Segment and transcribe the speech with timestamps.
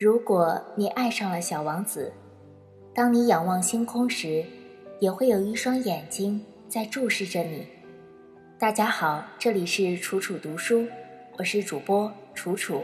[0.00, 2.10] 如果你爱上了小王子，
[2.94, 4.42] 当你仰望星空时，
[4.98, 7.68] 也会有一双眼睛在注视着你。
[8.58, 10.86] 大家好，这里是楚楚读书，
[11.36, 12.82] 我是主播楚楚。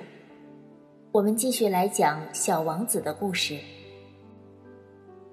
[1.11, 3.59] 我们继续来讲小王子的故事。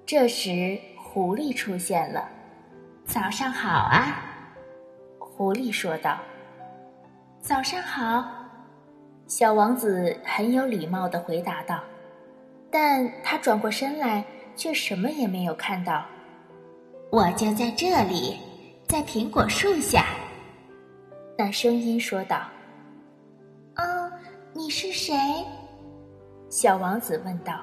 [0.06, 2.26] 这时，狐狸出现了。
[3.04, 4.56] 早上好啊，
[5.18, 6.18] 狐狸说道。
[7.42, 8.24] 早上好，
[9.26, 11.82] 小王子很有礼貌的回答道。
[12.70, 14.24] 但他转过身来，
[14.56, 16.04] 却什么也没有看到。
[17.10, 18.36] 我就在这里，
[18.88, 20.06] 在苹果树下。
[21.38, 22.48] 那声音说道。
[23.76, 24.10] 哦，
[24.52, 25.14] 你是谁？
[26.50, 27.60] 小王子问道。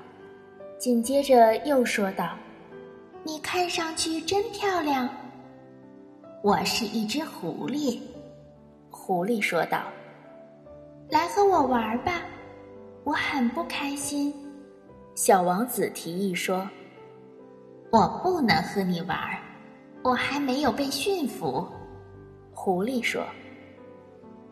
[0.78, 2.36] 紧接着又说道
[3.24, 5.08] ：“你看上去真漂亮。”
[6.42, 8.00] 我是一只狐狸。
[8.90, 9.84] 狐狸说道
[11.12, 12.22] ：“来和我玩吧，
[13.04, 14.34] 我很不开心。”
[15.14, 16.68] 小王子提议说
[17.92, 19.20] ：“我不能和你玩，
[20.04, 21.68] 我还没有被驯服。”
[22.56, 23.24] 狐狸说：“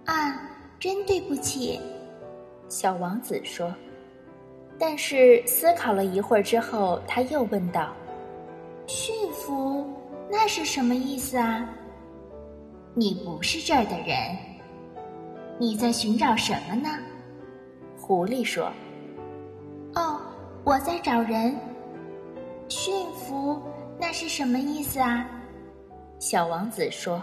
[0.05, 0.37] 啊，
[0.77, 1.79] 真对不起。”
[2.67, 3.73] 小王子说。
[4.81, 7.93] 但是思考了一会儿之后，他又问道
[8.87, 9.85] ：“驯服，
[10.31, 11.69] 那是什么意思啊？”
[12.95, 14.15] 你不是这儿的人，
[15.59, 16.89] 你在寻找什么呢？
[17.99, 18.71] 狐狸说
[19.93, 20.17] ：“哦，
[20.63, 21.53] 我在找人。
[22.69, 23.61] 驯服，
[23.99, 25.29] 那是什么意思啊？”
[26.17, 27.21] 小王子说：“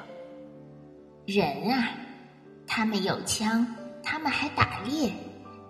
[1.25, 1.89] 人啊，
[2.67, 3.67] 他们有枪，
[4.03, 5.11] 他们还打猎，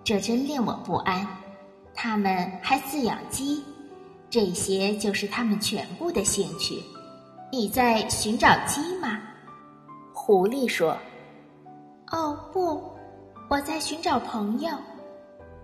[0.03, 1.25] 这真令我不安。
[1.95, 3.63] 他们还饲养鸡，
[4.29, 6.83] 这些就是他们全部的兴趣。
[7.49, 9.17] 你在寻找鸡吗？”
[10.13, 10.97] 狐狸说
[12.11, 12.81] ：“哦不，
[13.49, 14.69] 我在寻找朋友。”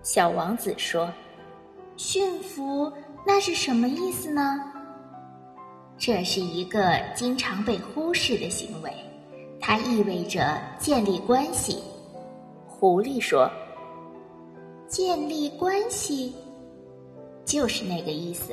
[0.02, 1.12] 小王子说
[1.96, 2.92] ：“驯服
[3.26, 4.60] 那是什么意思呢？”
[5.96, 8.92] 这是一个经常被忽视的行为，
[9.60, 11.82] 它意味着建立关系。
[12.66, 13.50] 狐狸说
[14.86, 16.34] ：“建立关系，
[17.44, 18.52] 就是那个意思。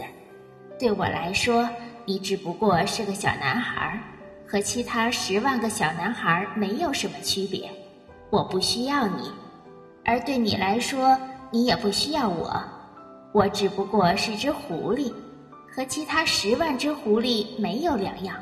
[0.79, 1.67] 对我来说，
[2.05, 3.99] 你只不过是个小男孩。”
[4.47, 7.71] 和其他十万个小男孩没有什么区别，
[8.31, 9.29] 我不需要你，
[10.05, 11.17] 而对你来说，
[11.51, 12.63] 你也不需要我。
[13.33, 15.11] 我只不过是只狐狸，
[15.69, 18.35] 和其他十万只狐狸没有两样。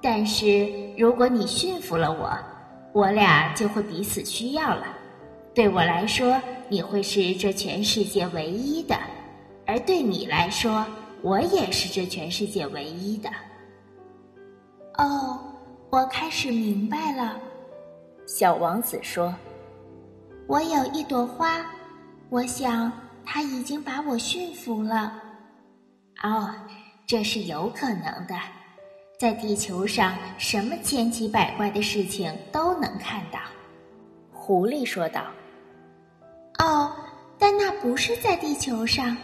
[0.00, 2.30] 但是如果你驯服了我，
[2.92, 4.86] 我俩就会彼此需要了。
[5.54, 8.96] 对我来说，你会是这全世界唯一的，
[9.66, 10.86] 而对你来说，
[11.20, 13.28] 我也是这全世界唯一的。
[14.96, 15.38] 哦，
[15.90, 17.38] 我开始明白了，
[18.26, 19.32] 小王子说
[20.48, 21.64] ：“我有一朵花，
[22.28, 22.92] 我想
[23.24, 25.22] 它已经把我驯服了。”
[26.24, 26.52] 哦，
[27.06, 28.34] 这是有可能的，
[29.16, 33.38] 在地球上什么千奇百怪的事情都能看到。”
[34.34, 35.26] 狐狸说道。
[36.58, 36.92] “哦，
[37.38, 39.16] 但那不是在地球上。”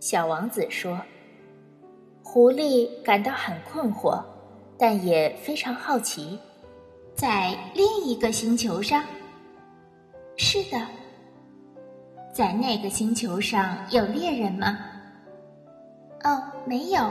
[0.00, 1.00] 小王子说。
[2.20, 4.20] 狐狸感到很困惑。
[4.76, 6.36] 但也非常好奇，
[7.14, 9.04] 在另一个星球上。
[10.36, 10.80] 是的，
[12.32, 14.78] 在那个星球上有猎人吗？
[16.24, 17.02] 哦，没有。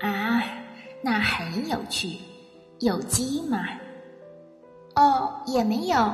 [0.00, 0.42] 啊，
[1.00, 2.18] 那很有趣。
[2.80, 3.64] 有鸡吗？
[4.96, 6.12] 哦，也没有。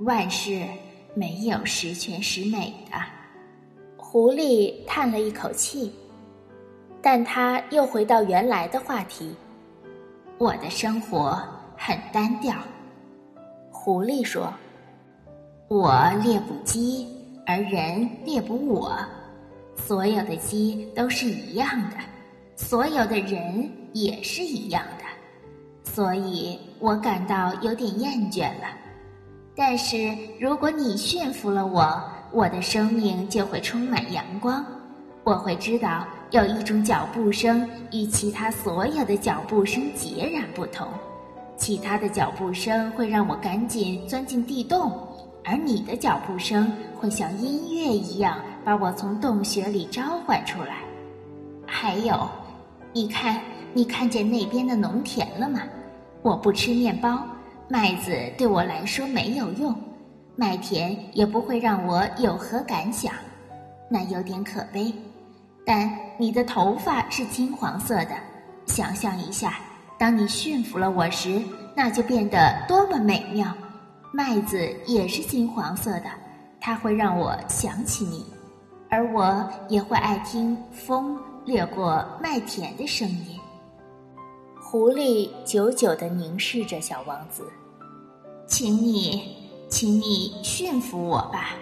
[0.00, 0.66] 万事
[1.14, 2.98] 没有十全十美的。
[3.96, 5.94] 狐狸叹了一口气。
[7.00, 9.32] 但他又回到原来的话题
[10.38, 11.38] ：“我的生活
[11.76, 12.54] 很单调。”
[13.70, 14.52] 狐狸说
[15.68, 17.06] ：“我猎捕鸡，
[17.46, 18.96] 而人猎捕我。
[19.76, 21.96] 所有的鸡都是一样的，
[22.56, 25.04] 所有的人也是一样的，
[25.90, 28.68] 所以我感到有点厌倦了。
[29.54, 32.02] 但是如果你驯服了我，
[32.32, 34.64] 我的生命就会充满阳光。
[35.22, 40.88] 我会知道。”有一种脚步声与其他所有的脚步声截然不同，
[41.56, 44.90] 其他的脚步声会让我赶紧钻进地洞，
[45.44, 50.78] 而你的脚步声会像音乐一样把我从洞穴里召唤出来。
[51.64, 52.28] 还有，
[52.92, 53.40] 你看，
[53.72, 55.60] 你看见那边的农田了吗？
[56.22, 57.24] 我不吃面包，
[57.68, 59.72] 麦子对我来说没有用，
[60.34, 63.14] 麦田也不会让我有何感想，
[63.88, 64.92] 那有点可悲。
[65.66, 68.12] 但你的头发是金黄色的，
[68.66, 69.58] 想象一下，
[69.98, 71.42] 当你驯服了我时，
[71.74, 73.52] 那就变得多么美妙。
[74.12, 76.04] 麦子也是金黄色的，
[76.60, 78.24] 它会让我想起你，
[78.88, 83.38] 而我也会爱听风掠过麦田的声音。
[84.62, 87.44] 狐狸久久地凝视着小王子，
[88.46, 89.36] 请你，
[89.68, 91.56] 请你驯服我吧。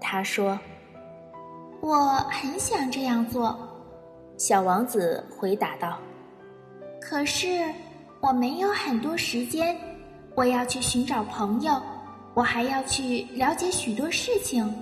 [0.00, 0.58] 他说
[1.84, 3.54] ：“我很想这样做。”
[4.38, 5.98] 小王子回答道
[6.98, 7.70] ：“可是
[8.20, 9.76] 我没有很多时间，
[10.34, 11.78] 我要去寻找朋友，
[12.32, 14.74] 我还要去了解许多事情。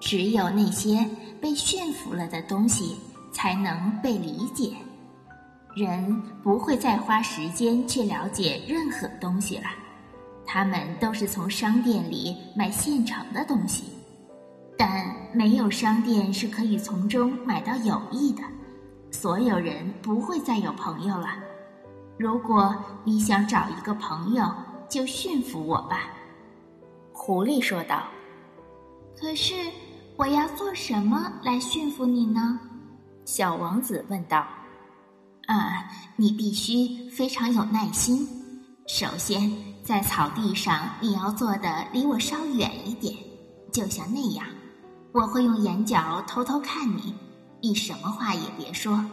[0.00, 1.06] 只有那些
[1.38, 2.96] 被驯服了的东西
[3.30, 4.72] 才能被理解。
[5.76, 9.66] 人不会再花时间去了解任何东西了，
[10.46, 13.84] 他们都是从商店里买现成的东西。”
[15.32, 18.42] 但没有商店是可以从中买到友谊的，
[19.10, 21.28] 所有人不会再有朋友了。
[22.18, 24.44] 如果你想找一个朋友，
[24.90, 26.10] 就驯服我吧。”
[27.12, 28.04] 狐狸说道。
[29.18, 29.54] “可是
[30.16, 32.60] 我要做什么来驯服你呢？”
[33.24, 34.46] 小王子问道。
[35.48, 38.28] “啊，你必须非常有耐心。
[38.86, 39.50] 首先，
[39.82, 43.16] 在草地上，你要坐的离我稍远一点，
[43.72, 44.44] 就像那样。”
[45.12, 47.14] 我会用眼角偷偷看你，
[47.60, 49.04] 你什么话也别说。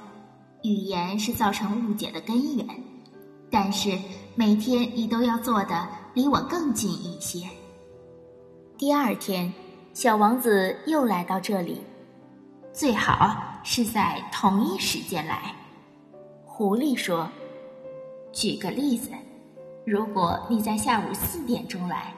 [0.64, 2.66] 语言是造成误解的根源，
[3.52, 3.98] 但是
[4.34, 7.46] 每天你都要做的离我更近一些。
[8.78, 9.54] 第二天，
[9.94, 11.82] 小王子又来到这里，
[12.72, 15.54] 最好是在同一时间来。
[16.46, 17.30] 狐狸说
[18.32, 19.10] ：“举个例子，
[19.86, 22.14] 如果你在下午四点钟来。”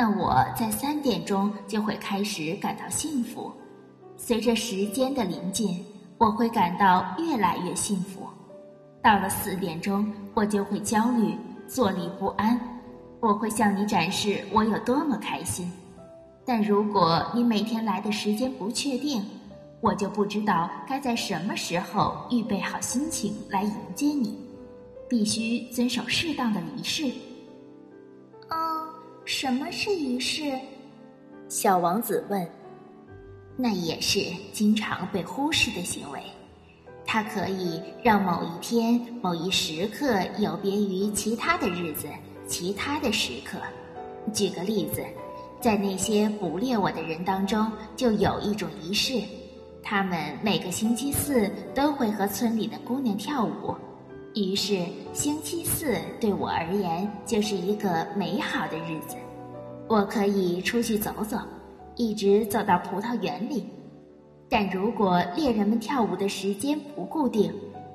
[0.00, 3.52] 那我在三点钟就会开始感到幸福，
[4.16, 5.84] 随着时间的临近，
[6.18, 8.20] 我会感到越来越幸福。
[9.02, 11.34] 到了四点钟，我就会焦虑、
[11.66, 12.60] 坐立不安。
[13.18, 15.68] 我会向你展示我有多么开心。
[16.46, 19.24] 但如果你每天来的时间不确定，
[19.80, 24.38] 我就不知道该在什么时候预备好心情来迎接你。
[25.08, 27.10] 必须遵守适当的仪式。
[29.28, 30.58] 什么是仪式？
[31.50, 32.48] 小王子问。
[33.58, 34.20] 那也是
[34.54, 36.18] 经常被忽视的行为，
[37.04, 42.08] 它可以让某一天、某一时刻有别于其他的日子、
[42.46, 43.58] 其他的时刻。
[44.32, 45.04] 举个例子，
[45.60, 49.20] 在那些捕猎我的人当中，就有一种仪式，
[49.82, 53.76] 他们每个星期四都会和村里的姑娘跳舞。
[54.38, 59.16] 于是，星期四对我而言就是一个美好的日子。
[59.88, 61.36] 我可以出去走走，
[61.96, 63.66] 一直走到葡萄园里。
[64.48, 67.52] 但如果猎人们跳舞的时间不固定，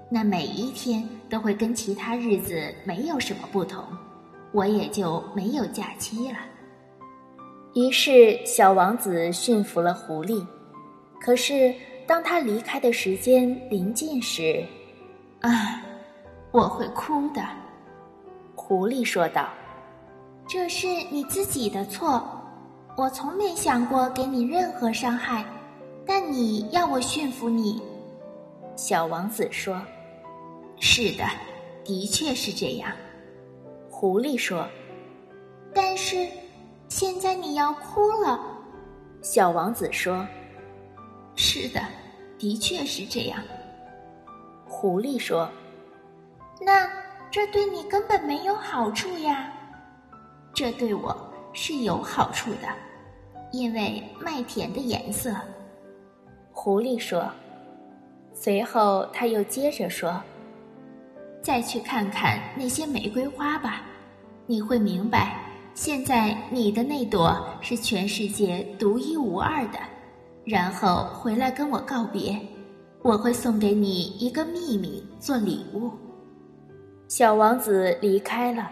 [0.09, 3.81] 那每一天都会跟其他日子没有什么不同，
[4.51, 6.37] 我也就没有假期了。
[7.73, 10.45] 于是，小王子驯服了狐狸。
[11.21, 11.73] 可是，
[12.05, 14.61] 当他离开的时间临近时，
[15.39, 15.81] 啊！
[16.53, 17.41] 我会哭的，
[18.55, 19.49] 狐狸说道
[20.47, 22.23] ：“这是你自己的错，
[22.95, 25.43] 我从没想过给你任何伤害，
[26.05, 27.81] 但你要我驯服你。”
[28.77, 29.81] 小王子说
[30.79, 31.25] ：“是的，
[31.83, 32.91] 的确是这样。”
[33.89, 34.67] 狐狸说
[35.73, 36.27] ：“但是
[36.87, 38.39] 现在你要哭了。”
[39.23, 40.23] 小王子说
[41.35, 41.81] ：“是的，
[42.37, 43.39] 的确是这样。”
[44.69, 45.49] 狐狸说。
[46.61, 46.89] 那
[47.31, 49.51] 这对你根本没有好处呀，
[50.53, 51.15] 这对我
[51.53, 52.67] 是有好处的，
[53.51, 55.35] 因为麦田的颜色。
[56.51, 57.29] 狐狸说。
[58.35, 60.19] 随后他又接着说
[61.39, 63.83] ：“再去看看那些玫瑰花吧，
[64.47, 65.39] 你会明白，
[65.75, 69.77] 现在你的那朵是全世界独一无二的。
[70.43, 72.37] 然后回来跟我告别，
[73.03, 75.91] 我会送给你一个秘密做礼物。”
[77.07, 78.71] 小王子离开了，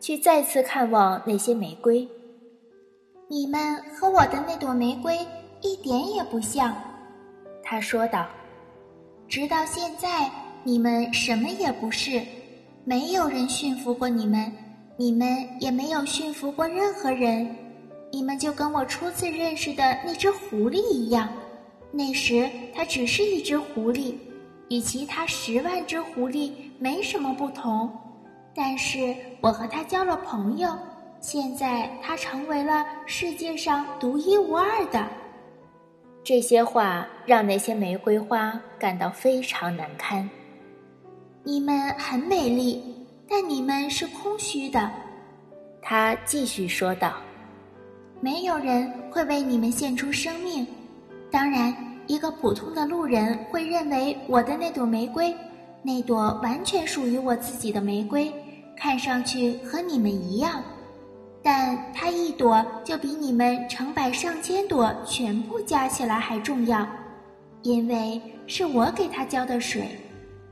[0.00, 2.08] 去再次看望那些玫瑰。
[3.28, 5.18] 你们和我的那朵玫瑰
[5.60, 6.74] 一点也不像，
[7.62, 8.26] 他说道。
[9.28, 10.30] 直到现在，
[10.62, 12.22] 你们什么也不是，
[12.84, 14.52] 没有人驯服过你们，
[14.96, 17.56] 你们也没有驯服过任何人。
[18.12, 21.28] 你们就跟我初次认识的那只狐狸一样，
[21.90, 24.14] 那时它只是一只狐狸。
[24.70, 27.90] 与其他十万只狐狸没什么不同，
[28.54, 30.68] 但是我和它交了朋友，
[31.20, 35.06] 现在它成为了世界上独一无二的。
[36.22, 40.28] 这些话让那些玫瑰花感到非常难堪。
[41.42, 42.82] 你们很美丽，
[43.28, 44.90] 但你们是空虚的，
[45.82, 47.14] 他继续说道。
[48.20, 50.66] 没有人会为你们献出生命。
[51.30, 55.34] 当然，一个普通的路人会认为我的那朵玫瑰，
[55.82, 58.32] 那朵完全属于我自己的玫瑰，
[58.76, 60.62] 看上去和你们一样。
[61.42, 66.86] 但它一朵就比你们成百上千朵全部加起来还重要，
[67.62, 69.88] 因为是我给它浇的水，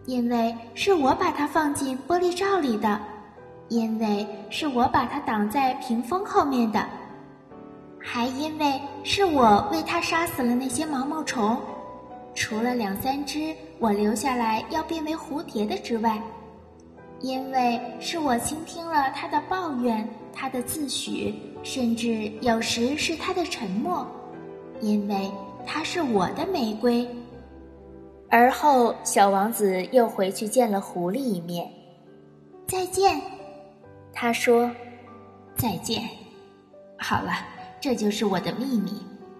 [0.07, 3.01] 因为是我把它放进玻璃罩里的，
[3.69, 6.87] 因为是我把它挡在屏风后面的，
[8.03, 11.57] 还因为是我为他杀死了那些毛毛虫，
[12.35, 16.21] 除了两三只我留下来要变为蝴蝶的之外，
[17.21, 20.09] 因为是我倾听了他的抱怨。
[20.35, 24.07] 他的自诩，甚至有时是他的沉默，
[24.81, 25.31] 因为
[25.67, 27.07] 他是我的玫瑰。
[28.31, 31.71] 而后，小王子又回去见了狐狸一面。
[32.67, 33.21] 再见，
[34.11, 34.71] 他说
[35.55, 36.03] ：“再见。”
[36.97, 37.33] 好了，
[37.83, 38.93] 这就是我的秘密，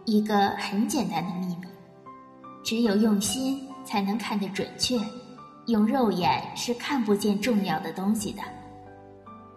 [0.05, 1.69] 一个很简单的秘密。
[2.65, 4.99] 只有用心才能看得准确，
[5.67, 8.43] 用肉眼是看不见重要的东西的。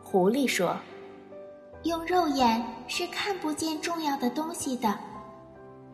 [0.04, 0.78] 狐狸说。
[1.82, 4.96] 用肉眼是看不见重要的东西的，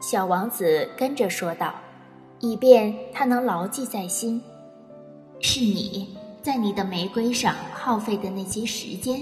[0.01, 1.73] 小王子跟着说道，
[2.39, 4.41] 以便他能牢记在心。
[5.39, 9.21] 是你在你的玫瑰上耗费的那些时间，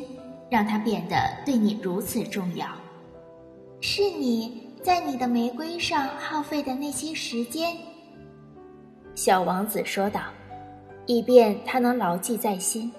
[0.50, 2.68] 让它变得对你如此重要。
[3.82, 7.76] 是你在你的玫瑰上耗费的那些时间，
[9.16, 10.22] 小王子说道，
[11.06, 12.92] 以便他能牢记在心。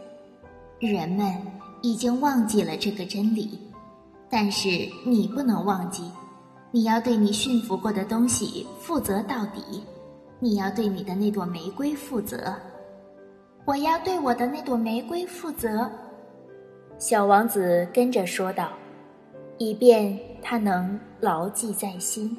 [0.79, 1.35] 人们。
[1.83, 3.59] 已经忘记了这个真理，
[4.29, 4.69] 但是
[5.03, 6.03] 你不能忘记，
[6.71, 9.83] 你要对你驯服过的东西负责到底，
[10.41, 12.55] 你要对你的那朵玫瑰负责。
[13.65, 15.91] 我要对我的那朵玫瑰负责。
[16.99, 18.73] 小王子跟着说道，
[19.57, 22.37] 以便他能牢记在心。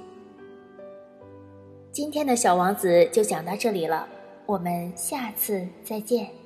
[1.91, 4.08] 今天的小王子就讲到这里了，
[4.46, 6.41] 我们下次再见。